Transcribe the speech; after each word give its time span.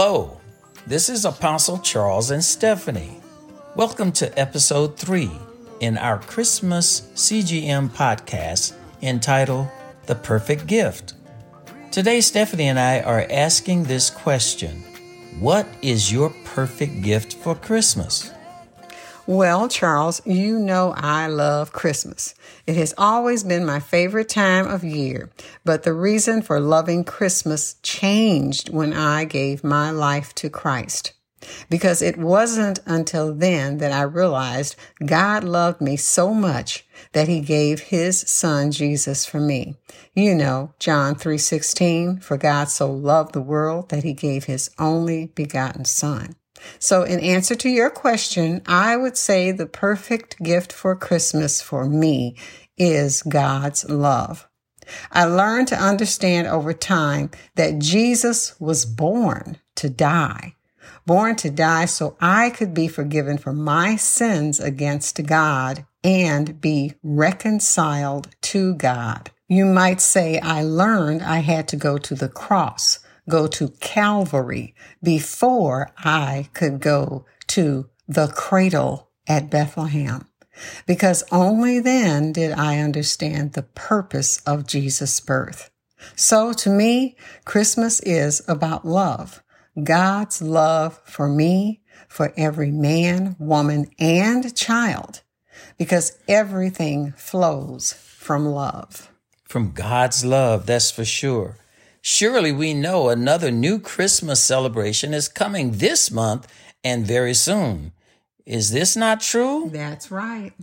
Hello, 0.00 0.38
this 0.86 1.08
is 1.08 1.24
Apostle 1.24 1.78
Charles 1.78 2.30
and 2.30 2.44
Stephanie. 2.44 3.20
Welcome 3.74 4.12
to 4.12 4.38
episode 4.38 4.96
three 4.96 5.32
in 5.80 5.98
our 5.98 6.20
Christmas 6.20 7.00
CGM 7.16 7.88
podcast 7.88 8.74
entitled 9.02 9.66
The 10.06 10.14
Perfect 10.14 10.68
Gift. 10.68 11.14
Today, 11.90 12.20
Stephanie 12.20 12.68
and 12.68 12.78
I 12.78 13.00
are 13.00 13.26
asking 13.28 13.82
this 13.82 14.08
question 14.08 14.84
What 15.40 15.66
is 15.82 16.12
your 16.12 16.30
perfect 16.44 17.02
gift 17.02 17.34
for 17.34 17.56
Christmas? 17.56 18.30
Well, 19.28 19.68
Charles, 19.68 20.22
you 20.24 20.58
know 20.58 20.94
I 20.96 21.26
love 21.26 21.70
Christmas. 21.70 22.34
It 22.66 22.76
has 22.76 22.94
always 22.96 23.44
been 23.44 23.66
my 23.66 23.78
favorite 23.78 24.30
time 24.30 24.66
of 24.66 24.82
year, 24.82 25.28
but 25.66 25.82
the 25.82 25.92
reason 25.92 26.40
for 26.40 26.58
loving 26.58 27.04
Christmas 27.04 27.74
changed 27.82 28.70
when 28.70 28.94
I 28.94 29.26
gave 29.26 29.62
my 29.62 29.90
life 29.90 30.34
to 30.36 30.48
Christ. 30.48 31.12
Because 31.68 32.00
it 32.00 32.16
wasn't 32.16 32.78
until 32.86 33.34
then 33.34 33.76
that 33.78 33.92
I 33.92 34.00
realized 34.00 34.76
God 35.04 35.44
loved 35.44 35.82
me 35.82 35.96
so 35.96 36.32
much 36.32 36.86
that 37.12 37.28
he 37.28 37.40
gave 37.40 37.80
his 37.80 38.18
son 38.18 38.72
Jesus 38.72 39.26
for 39.26 39.40
me. 39.40 39.76
You 40.14 40.34
know, 40.34 40.72
John 40.78 41.14
3:16, 41.16 42.18
for 42.22 42.38
God 42.38 42.70
so 42.70 42.90
loved 42.90 43.34
the 43.34 43.42
world 43.42 43.90
that 43.90 44.04
he 44.04 44.14
gave 44.14 44.44
his 44.44 44.70
only 44.78 45.26
begotten 45.34 45.84
son. 45.84 46.34
So, 46.78 47.02
in 47.02 47.20
answer 47.20 47.54
to 47.56 47.68
your 47.68 47.90
question, 47.90 48.62
I 48.66 48.96
would 48.96 49.16
say 49.16 49.50
the 49.50 49.66
perfect 49.66 50.42
gift 50.42 50.72
for 50.72 50.94
Christmas 50.96 51.60
for 51.60 51.84
me 51.84 52.36
is 52.76 53.22
God's 53.22 53.88
love. 53.88 54.48
I 55.12 55.24
learned 55.24 55.68
to 55.68 55.76
understand 55.76 56.46
over 56.46 56.72
time 56.72 57.30
that 57.56 57.78
Jesus 57.78 58.58
was 58.60 58.86
born 58.86 59.58
to 59.76 59.90
die, 59.90 60.54
born 61.06 61.36
to 61.36 61.50
die 61.50 61.84
so 61.84 62.16
I 62.20 62.50
could 62.50 62.74
be 62.74 62.88
forgiven 62.88 63.38
for 63.38 63.52
my 63.52 63.96
sins 63.96 64.60
against 64.60 65.26
God 65.26 65.84
and 66.02 66.60
be 66.60 66.94
reconciled 67.02 68.28
to 68.42 68.74
God. 68.74 69.30
You 69.48 69.64
might 69.66 70.00
say 70.00 70.38
I 70.40 70.62
learned 70.62 71.22
I 71.22 71.38
had 71.38 71.68
to 71.68 71.76
go 71.76 71.98
to 71.98 72.14
the 72.14 72.28
cross 72.28 73.00
go 73.28 73.46
to 73.46 73.68
Calvary 73.80 74.74
before 75.02 75.90
I 75.98 76.48
could 76.54 76.80
go 76.80 77.26
to 77.48 77.88
the 78.06 78.28
cradle 78.28 79.10
at 79.26 79.50
Bethlehem. 79.50 80.26
Because 80.86 81.22
only 81.30 81.78
then 81.78 82.32
did 82.32 82.52
I 82.52 82.78
understand 82.78 83.52
the 83.52 83.62
purpose 83.62 84.40
of 84.46 84.66
Jesus' 84.66 85.20
birth. 85.20 85.70
So 86.16 86.52
to 86.54 86.70
me, 86.70 87.16
Christmas 87.44 88.00
is 88.00 88.42
about 88.48 88.84
love. 88.86 89.42
God's 89.82 90.42
love 90.42 91.00
for 91.04 91.28
me, 91.28 91.82
for 92.08 92.32
every 92.36 92.70
man, 92.70 93.36
woman, 93.38 93.90
and 93.98 94.54
child, 94.56 95.22
because 95.76 96.18
everything 96.26 97.12
flows 97.16 97.92
from 97.92 98.46
love. 98.46 99.10
From 99.44 99.72
God's 99.72 100.24
love, 100.24 100.66
that's 100.66 100.90
for 100.90 101.04
sure. 101.04 101.56
Surely 102.10 102.52
we 102.52 102.72
know 102.72 103.10
another 103.10 103.50
new 103.50 103.78
Christmas 103.78 104.42
celebration 104.42 105.12
is 105.12 105.28
coming 105.28 105.72
this 105.72 106.10
month 106.10 106.48
and 106.82 107.06
very 107.06 107.34
soon. 107.34 107.92
Is 108.46 108.70
this 108.70 108.96
not 108.96 109.20
true? 109.20 109.68
That's 109.70 110.10
right. 110.10 110.54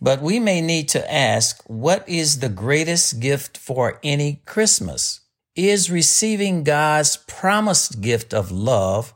But 0.00 0.20
we 0.20 0.40
may 0.40 0.60
need 0.60 0.88
to 0.88 1.14
ask 1.14 1.62
what 1.68 2.06
is 2.08 2.40
the 2.40 2.48
greatest 2.48 3.20
gift 3.20 3.56
for 3.56 4.00
any 4.02 4.42
Christmas? 4.46 5.20
Is 5.54 5.92
receiving 5.92 6.64
God's 6.64 7.18
promised 7.18 8.00
gift 8.00 8.34
of 8.34 8.50
love 8.50 9.14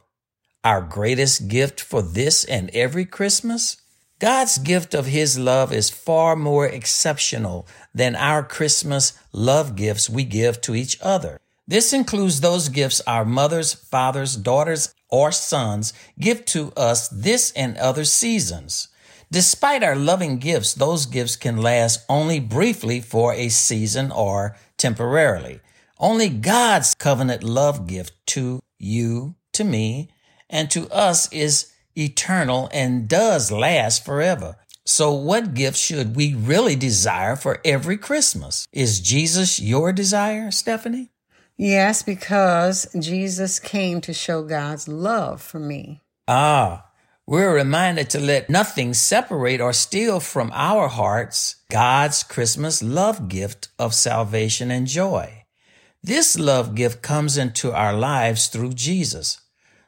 our 0.63 0.81
greatest 0.81 1.49
gift 1.49 1.81
for 1.81 2.03
this 2.03 2.45
and 2.45 2.71
every 2.71 3.05
Christmas? 3.05 3.79
God's 4.21 4.59
gift 4.59 4.95
of 4.95 5.07
His 5.07 5.41
love 5.41 5.73
is 5.73 5.91
far 5.91 6.37
more 6.37 6.69
exceptional 6.69 7.67
than 7.93 8.15
our 8.15 8.45
Christmas 8.45 9.19
love 9.33 9.75
gifts 9.75 10.09
we 10.09 10.23
give 10.23 10.61
to 10.61 10.77
each 10.77 10.97
other. 11.03 11.41
This 11.67 11.93
includes 11.93 12.41
those 12.41 12.69
gifts 12.69 13.01
our 13.07 13.25
mothers, 13.25 13.73
fathers, 13.73 14.37
daughters, 14.37 14.95
or 15.09 15.33
sons 15.33 15.95
give 16.19 16.45
to 16.47 16.73
us 16.77 17.09
this 17.09 17.53
and 17.53 17.79
other 17.79 18.05
seasons. 18.05 18.89
Despite 19.31 19.83
our 19.83 19.97
loving 19.97 20.39
gifts, 20.39 20.75
those 20.75 21.07
gifts 21.07 21.37
can 21.37 21.57
last 21.57 22.05
only 22.09 22.39
briefly 22.39 23.01
for 23.01 23.33
a 23.33 23.49
season 23.49 24.13
or 24.13 24.57
temporarily. 24.77 25.61
Only 25.99 26.29
God's 26.29 26.95
covenant 26.95 27.43
love 27.43 27.87
gift 27.87 28.13
to 28.29 28.61
you, 28.79 29.37
to 29.55 29.65
me, 29.65 30.11
and 30.51 30.71
to 30.71 30.89
us 30.91 31.33
is 31.33 31.73
eternal 31.97 32.69
and 32.73 33.09
does 33.09 33.51
last 33.51 34.05
forever. 34.05 34.57
So 34.85 35.13
what 35.13 35.55
gift 35.55 35.79
should 35.79 36.15
we 36.15 36.35
really 36.35 36.77
desire 36.77 37.37
for 37.37 37.61
every 37.65 37.97
Christmas? 37.97 38.67
Is 38.71 39.01
Jesus 39.01 39.59
your 39.59 39.93
desire, 39.95 40.51
Stephanie? 40.51 41.14
Yes, 41.57 42.03
because 42.03 42.87
Jesus 42.99 43.61
came 43.61 44.01
to 44.01 44.13
show 44.13 44.43
God's 44.43 44.89
love 44.89 45.41
for 45.41 45.61
me. 45.61 46.01
Ah, 46.27 46.87
we're 47.27 47.55
reminded 47.55 48.11
to 48.11 48.21
let 48.21 48.51
nothing 48.51 48.93
separate 48.93 49.61
or 49.61 49.73
steal 49.73 50.21
from 50.21 50.51
our 50.53 50.89
hearts 50.89 51.57
God's 51.71 52.23
Christmas 52.23 52.83
love 52.83 53.29
gift 53.29 53.69
of 53.79 53.95
salvation 53.95 54.71
and 54.71 54.87
joy. 54.87 55.45
This 56.03 56.39
love 56.39 56.75
gift 56.75 57.03
comes 57.03 57.39
into 57.39 57.73
our 57.73 57.95
lives 57.95 58.49
through 58.49 58.75
Jesus. 58.75 59.41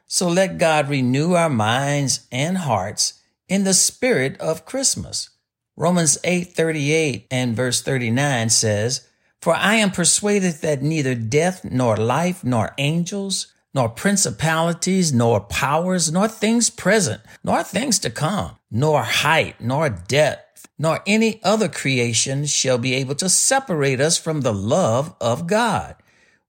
So 0.07 0.27
let 0.27 0.57
God 0.57 0.89
renew 0.89 1.33
our 1.33 1.49
minds 1.49 2.25
and 2.31 2.57
hearts 2.57 3.21
in 3.47 3.65
the 3.65 3.73
spirit 3.73 4.39
of 4.39 4.65
Christmas. 4.65 5.29
Romans 5.75 6.17
8:38 6.23 7.27
and 7.29 7.55
verse 7.55 7.81
39 7.81 8.49
says, 8.49 9.06
for 9.41 9.55
I 9.55 9.75
am 9.75 9.91
persuaded 9.91 10.55
that 10.55 10.81
neither 10.81 11.15
death, 11.15 11.63
nor 11.63 11.95
life, 11.95 12.43
nor 12.43 12.73
angels, 12.77 13.53
nor 13.73 13.89
principalities, 13.89 15.13
nor 15.13 15.39
powers, 15.39 16.11
nor 16.11 16.27
things 16.27 16.69
present, 16.69 17.21
nor 17.43 17.63
things 17.63 17.99
to 17.99 18.09
come, 18.09 18.57
nor 18.71 19.03
height, 19.03 19.61
nor 19.61 19.89
depth, 19.89 20.67
nor 20.79 21.01
any 21.05 21.39
other 21.43 21.69
creation 21.69 22.45
shall 22.45 22.77
be 22.77 22.95
able 22.95 23.15
to 23.15 23.29
separate 23.29 24.01
us 24.01 24.17
from 24.17 24.41
the 24.41 24.53
love 24.53 25.15
of 25.21 25.47
God, 25.47 25.95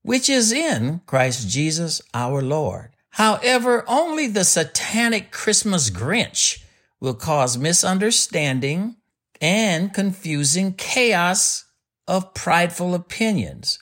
which 0.01 0.29
is 0.29 0.51
in 0.51 1.01
Christ 1.05 1.47
Jesus 1.47 2.01
our 2.13 2.41
Lord. 2.41 2.89
However, 3.11 3.83
only 3.87 4.27
the 4.27 4.43
satanic 4.43 5.31
Christmas 5.31 5.89
Grinch 5.89 6.63
will 6.99 7.15
cause 7.15 7.57
misunderstanding 7.57 8.95
and 9.41 9.93
confusing 9.93 10.73
chaos 10.73 11.65
of 12.09 12.33
prideful 12.33 12.95
opinions. 12.95 13.77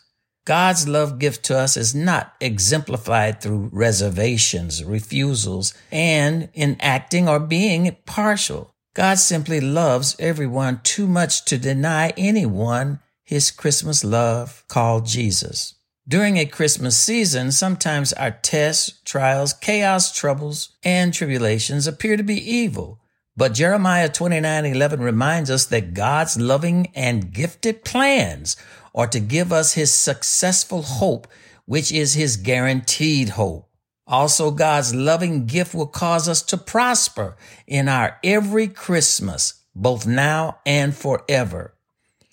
God's 0.45 0.87
love 0.87 1.17
gift 1.17 1.43
to 1.45 1.57
us 1.57 1.77
is 1.77 1.95
not 1.95 2.33
exemplified 2.39 3.41
through 3.41 3.69
reservations, 3.71 4.83
refusals, 4.83 5.73
and 5.91 6.49
in 6.53 6.77
acting 6.79 7.27
or 7.27 7.39
being 7.39 7.95
partial. 8.05 8.71
God 8.93 9.17
simply 9.19 9.61
loves 9.61 10.15
everyone 10.19 10.81
too 10.83 11.07
much 11.07 11.45
to 11.45 11.57
deny 11.57 12.13
anyone 12.17 12.99
his 13.23 13.49
Christmas 13.49 14.03
love 14.03 14.63
called 14.67 15.05
Jesus. 15.05 15.75
During 16.07 16.37
a 16.37 16.45
Christmas 16.45 16.97
season, 16.97 17.51
sometimes 17.51 18.13
our 18.13 18.31
tests, 18.31 19.01
trials, 19.03 19.53
chaos, 19.53 20.13
troubles, 20.13 20.69
and 20.83 21.13
tribulations 21.13 21.87
appear 21.87 22.17
to 22.17 22.23
be 22.23 22.39
evil. 22.39 23.01
But 23.37 23.53
Jeremiah 23.53 24.09
29 24.09 24.65
11 24.65 24.99
reminds 24.99 25.51
us 25.51 25.67
that 25.67 25.93
God's 25.93 26.39
loving 26.39 26.91
and 26.95 27.31
gifted 27.31 27.85
plans 27.85 28.57
are 28.95 29.05
to 29.07 29.19
give 29.19 29.53
us 29.53 29.73
his 29.73 29.93
successful 29.93 30.81
hope, 30.81 31.27
which 31.65 31.91
is 31.91 32.15
his 32.15 32.35
guaranteed 32.35 33.29
hope. 33.29 33.69
Also, 34.07 34.49
God's 34.49 34.95
loving 34.95 35.45
gift 35.45 35.75
will 35.75 35.85
cause 35.87 36.27
us 36.27 36.41
to 36.41 36.57
prosper 36.57 37.37
in 37.67 37.87
our 37.87 38.17
every 38.23 38.67
Christmas, 38.67 39.61
both 39.75 40.07
now 40.07 40.59
and 40.65 40.95
forever. 40.95 41.75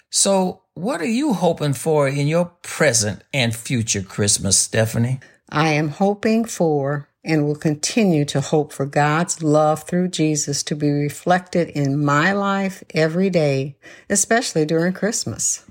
So, 0.08 0.62
what 0.72 1.02
are 1.02 1.06
you 1.06 1.34
hoping 1.34 1.74
for 1.74 2.08
in 2.08 2.28
your 2.28 2.46
present 2.62 3.22
and 3.34 3.54
future 3.54 4.02
Christmas, 4.02 4.56
Stephanie? 4.56 5.20
I 5.50 5.70
am 5.70 5.88
hoping 5.88 6.46
for 6.46 7.08
and 7.24 7.46
will 7.46 7.56
continue 7.56 8.24
to 8.26 8.40
hope 8.40 8.72
for 8.72 8.84
God's 8.84 9.42
love 9.42 9.84
through 9.84 10.08
Jesus 10.08 10.62
to 10.64 10.76
be 10.76 10.90
reflected 10.90 11.68
in 11.70 12.04
my 12.04 12.32
life 12.32 12.84
every 12.94 13.30
day, 13.30 13.76
especially 14.10 14.66
during 14.66 14.92
Christmas. 14.92 15.64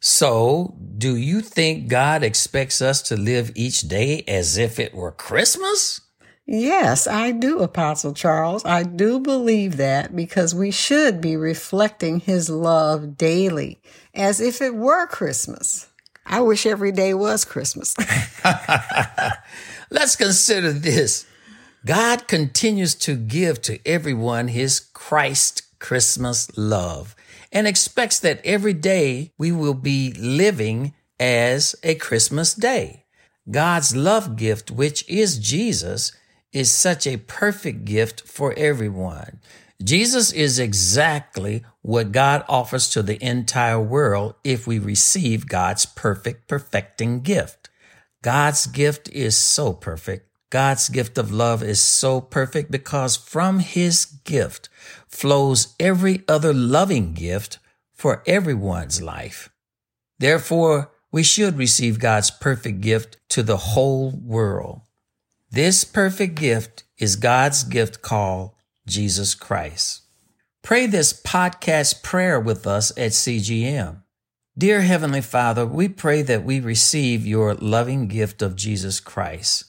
So, 0.00 0.74
do 0.96 1.16
you 1.16 1.40
think 1.40 1.88
God 1.88 2.22
expects 2.22 2.80
us 2.80 3.02
to 3.02 3.16
live 3.16 3.52
each 3.54 3.82
day 3.82 4.22
as 4.28 4.56
if 4.56 4.78
it 4.78 4.94
were 4.94 5.12
Christmas? 5.12 6.00
Yes, 6.46 7.08
I 7.08 7.32
do, 7.32 7.58
Apostle 7.58 8.14
Charles. 8.14 8.64
I 8.64 8.84
do 8.84 9.18
believe 9.18 9.78
that 9.78 10.14
because 10.14 10.54
we 10.54 10.70
should 10.70 11.20
be 11.20 11.36
reflecting 11.36 12.20
his 12.20 12.48
love 12.48 13.18
daily 13.18 13.80
as 14.14 14.40
if 14.40 14.62
it 14.62 14.74
were 14.74 15.06
Christmas. 15.08 15.88
I 16.24 16.40
wish 16.40 16.64
every 16.64 16.92
day 16.92 17.14
was 17.14 17.44
Christmas. 17.44 17.96
Let's 19.90 20.16
consider 20.16 20.72
this. 20.72 21.26
God 21.84 22.26
continues 22.26 22.94
to 22.96 23.14
give 23.14 23.62
to 23.62 23.78
everyone 23.86 24.48
his 24.48 24.80
Christ 24.80 25.62
Christmas 25.78 26.50
love 26.56 27.14
and 27.52 27.66
expects 27.66 28.18
that 28.20 28.44
every 28.44 28.72
day 28.72 29.32
we 29.38 29.52
will 29.52 29.74
be 29.74 30.12
living 30.14 30.94
as 31.20 31.76
a 31.82 31.94
Christmas 31.94 32.54
day. 32.54 33.04
God's 33.48 33.94
love 33.94 34.36
gift, 34.36 34.70
which 34.72 35.08
is 35.08 35.38
Jesus, 35.38 36.12
is 36.52 36.70
such 36.70 37.06
a 37.06 37.18
perfect 37.18 37.84
gift 37.84 38.22
for 38.22 38.52
everyone. 38.56 39.38
Jesus 39.82 40.32
is 40.32 40.58
exactly 40.58 41.64
what 41.82 42.10
God 42.10 42.44
offers 42.48 42.88
to 42.90 43.02
the 43.02 43.22
entire 43.24 43.80
world 43.80 44.34
if 44.42 44.66
we 44.66 44.78
receive 44.78 45.46
God's 45.46 45.86
perfect, 45.86 46.48
perfecting 46.48 47.20
gift. 47.20 47.65
God's 48.26 48.66
gift 48.66 49.08
is 49.10 49.36
so 49.36 49.72
perfect. 49.72 50.28
God's 50.50 50.88
gift 50.88 51.16
of 51.16 51.30
love 51.30 51.62
is 51.62 51.80
so 51.80 52.20
perfect 52.20 52.72
because 52.72 53.14
from 53.14 53.60
his 53.60 54.04
gift 54.04 54.68
flows 55.06 55.76
every 55.78 56.24
other 56.26 56.52
loving 56.52 57.14
gift 57.14 57.60
for 57.94 58.24
everyone's 58.26 59.00
life. 59.00 59.50
Therefore, 60.18 60.90
we 61.12 61.22
should 61.22 61.56
receive 61.56 62.00
God's 62.00 62.32
perfect 62.32 62.80
gift 62.80 63.16
to 63.28 63.44
the 63.44 63.58
whole 63.58 64.10
world. 64.10 64.80
This 65.52 65.84
perfect 65.84 66.34
gift 66.34 66.82
is 66.98 67.14
God's 67.14 67.62
gift 67.62 68.02
called 68.02 68.56
Jesus 68.88 69.36
Christ. 69.36 70.02
Pray 70.64 70.86
this 70.86 71.12
podcast 71.12 72.02
prayer 72.02 72.40
with 72.40 72.66
us 72.66 72.90
at 72.98 73.12
CGM. 73.12 74.02
Dear 74.58 74.80
Heavenly 74.80 75.20
Father, 75.20 75.66
we 75.66 75.86
pray 75.86 76.22
that 76.22 76.42
we 76.42 76.60
receive 76.60 77.26
your 77.26 77.52
loving 77.52 78.08
gift 78.08 78.40
of 78.40 78.56
Jesus 78.56 79.00
Christ, 79.00 79.66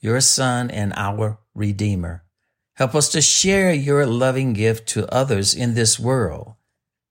your 0.00 0.20
Son 0.20 0.72
and 0.72 0.92
our 0.96 1.38
Redeemer. 1.54 2.24
Help 2.74 2.96
us 2.96 3.10
to 3.10 3.20
share 3.20 3.72
your 3.72 4.04
loving 4.06 4.52
gift 4.52 4.88
to 4.88 5.06
others 5.14 5.54
in 5.54 5.74
this 5.74 6.00
world, 6.00 6.54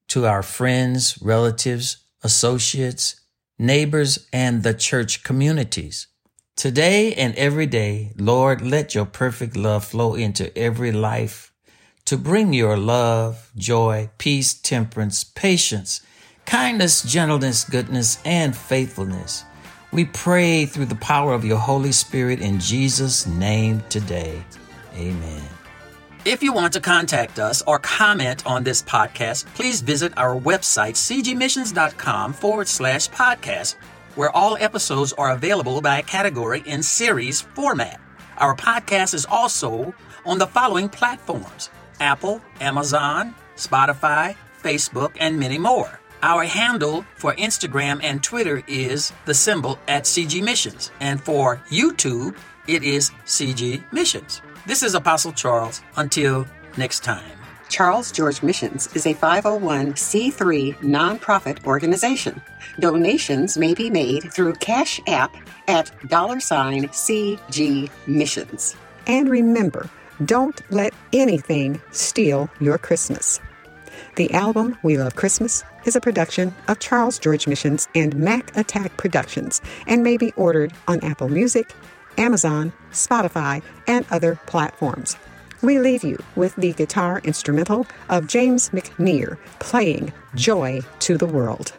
to 0.09 0.25
our 0.25 0.43
friends, 0.43 1.17
relatives, 1.21 2.03
associates, 2.23 3.21
neighbors, 3.57 4.27
and 4.33 4.63
the 4.63 4.73
church 4.73 5.23
communities. 5.23 6.07
Today 6.57 7.13
and 7.13 7.33
every 7.35 7.67
day, 7.67 8.11
Lord, 8.17 8.61
let 8.61 8.93
your 8.93 9.05
perfect 9.05 9.55
love 9.55 9.85
flow 9.85 10.15
into 10.15 10.55
every 10.57 10.91
life 10.91 11.53
to 12.03 12.17
bring 12.17 12.51
your 12.51 12.75
love, 12.75 13.49
joy, 13.55 14.09
peace, 14.17 14.53
temperance, 14.53 15.23
patience, 15.23 16.01
kindness, 16.45 17.03
gentleness, 17.03 17.63
goodness, 17.63 18.19
and 18.25 18.55
faithfulness. 18.55 19.45
We 19.91 20.05
pray 20.05 20.65
through 20.65 20.85
the 20.85 20.95
power 20.95 21.33
of 21.33 21.45
your 21.45 21.57
Holy 21.57 21.91
Spirit 21.91 22.39
in 22.39 22.59
Jesus' 22.59 23.27
name 23.27 23.83
today. 23.89 24.43
Amen. 24.95 25.43
If 26.25 26.41
you 26.41 26.53
want 26.53 26.73
to 26.73 26.79
contact 26.79 27.37
us 27.37 27.61
or 27.67 27.79
comment 27.79 28.45
on 28.45 28.63
this 28.63 28.81
podcast, 28.81 29.45
please 29.55 29.81
visit 29.81 30.17
our 30.17 30.39
website, 30.39 30.93
cgmissions.com 30.93 32.33
forward 32.33 32.67
slash 32.67 33.09
podcast 33.09 33.75
where 34.15 34.35
all 34.35 34.57
episodes 34.57 35.13
are 35.13 35.31
available 35.31 35.81
by 35.81 36.01
category 36.01 36.63
in 36.65 36.83
series 36.83 37.41
format. 37.41 37.99
Our 38.37 38.55
podcast 38.55 39.13
is 39.13 39.25
also 39.25 39.93
on 40.25 40.37
the 40.37 40.47
following 40.47 40.89
platforms 40.89 41.69
Apple, 41.99 42.41
Amazon, 42.59 43.35
Spotify, 43.55 44.35
Facebook, 44.61 45.15
and 45.19 45.39
many 45.39 45.57
more. 45.57 45.99
Our 46.23 46.45
handle 46.45 47.05
for 47.15 47.33
Instagram 47.33 48.01
and 48.01 48.23
Twitter 48.23 48.63
is 48.65 49.11
the 49.25 49.33
symbol 49.33 49.77
at 49.89 50.05
CG 50.05 50.41
Missions, 50.41 50.89
and 51.01 51.21
for 51.21 51.57
YouTube, 51.69 52.37
it 52.65 52.81
is 52.81 53.11
CG 53.25 53.83
Missions. 53.91 54.41
This 54.65 54.83
is 54.83 54.95
Apostle 54.95 55.33
Charles. 55.33 55.81
Until 55.97 56.47
next 56.77 57.03
time. 57.03 57.29
Charles 57.67 58.09
George 58.09 58.41
Missions 58.41 58.87
is 58.95 59.05
a 59.05 59.13
501c3 59.13 60.75
nonprofit 60.77 61.65
organization. 61.65 62.41
Donations 62.79 63.57
may 63.57 63.73
be 63.73 63.89
made 63.89 64.31
through 64.31 64.53
Cash 64.53 65.01
App 65.07 65.35
at 65.67 65.91
dollar 66.07 66.39
sign 66.39 66.87
CG 66.87 67.89
Missions. 68.07 68.77
And 69.07 69.27
remember, 69.27 69.89
don't 70.23 70.61
let 70.71 70.93
anything 71.11 71.81
steal 71.91 72.49
your 72.61 72.77
Christmas. 72.77 73.41
The 74.15 74.33
album 74.33 74.77
We 74.83 74.97
Love 74.97 75.15
Christmas 75.15 75.65
is 75.85 75.95
a 75.95 76.01
production 76.01 76.53
of 76.67 76.79
Charles 76.79 77.19
George 77.19 77.47
Missions 77.47 77.87
and 77.95 78.15
Mac 78.15 78.55
Attack 78.57 78.97
Productions 78.97 79.61
and 79.87 80.03
may 80.03 80.17
be 80.17 80.31
ordered 80.33 80.73
on 80.87 81.03
Apple 81.03 81.29
Music, 81.29 81.73
Amazon, 82.17 82.71
Spotify, 82.91 83.61
and 83.87 84.05
other 84.11 84.39
platforms 84.45 85.17
we 85.63 85.79
leave 85.79 86.03
you 86.03 86.21
with 86.35 86.55
the 86.57 86.73
guitar 86.73 87.21
instrumental 87.23 87.87
of 88.09 88.27
James 88.27 88.69
McNear 88.69 89.37
playing 89.59 90.13
Joy 90.35 90.81
to 90.99 91.17
the 91.17 91.25
World. 91.25 91.73